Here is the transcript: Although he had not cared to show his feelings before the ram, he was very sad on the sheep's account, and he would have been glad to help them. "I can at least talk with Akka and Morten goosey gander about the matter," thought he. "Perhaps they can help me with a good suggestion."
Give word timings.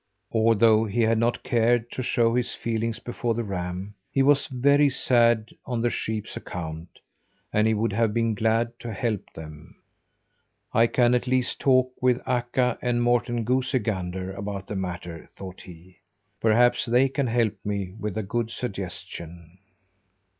Although 0.31 0.85
he 0.85 1.01
had 1.01 1.19
not 1.19 1.43
cared 1.43 1.91
to 1.91 2.01
show 2.01 2.33
his 2.33 2.55
feelings 2.55 2.97
before 2.97 3.35
the 3.35 3.43
ram, 3.43 3.93
he 4.11 4.23
was 4.23 4.47
very 4.47 4.89
sad 4.89 5.49
on 5.63 5.79
the 5.81 5.91
sheep's 5.91 6.35
account, 6.35 6.97
and 7.53 7.67
he 7.67 7.75
would 7.75 7.93
have 7.93 8.11
been 8.11 8.33
glad 8.33 8.79
to 8.79 8.91
help 8.91 9.31
them. 9.35 9.75
"I 10.73 10.87
can 10.87 11.13
at 11.13 11.27
least 11.27 11.59
talk 11.59 11.91
with 12.01 12.19
Akka 12.27 12.79
and 12.81 13.03
Morten 13.03 13.43
goosey 13.43 13.77
gander 13.77 14.33
about 14.33 14.65
the 14.65 14.75
matter," 14.75 15.29
thought 15.35 15.61
he. 15.61 15.99
"Perhaps 16.39 16.85
they 16.85 17.07
can 17.07 17.27
help 17.27 17.53
me 17.63 17.93
with 17.99 18.17
a 18.17 18.23
good 18.23 18.49
suggestion." 18.49 19.59